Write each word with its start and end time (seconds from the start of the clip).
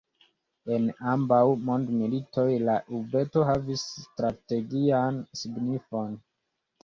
En 0.75 0.85
ambaŭ 1.09 1.41
mondmilitoj 1.65 2.45
la 2.69 2.77
urbeto 2.99 3.45
havis 3.49 3.83
strategian 4.07 5.19
signifon. 5.43 6.17